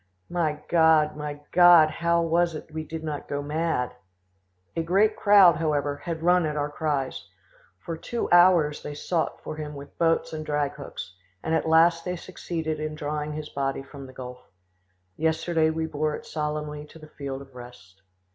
[0.31, 1.91] My God, my God!
[1.91, 3.95] how was it we did not go mad?
[4.75, 7.29] "A great crowd, however, had run at our cries.
[7.77, 12.03] For two hours they sought far him with boats and drag hooks; and at last
[12.03, 14.39] they succeeded in drawing his body from the gulf.
[15.17, 18.01] Yesterday we bore it solemnly to the field of rest.